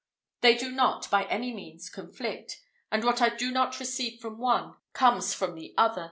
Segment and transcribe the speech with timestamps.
[0.41, 2.59] They do not, by any means, conflict;
[2.91, 5.99] and what I do not receive from one, comes from the other.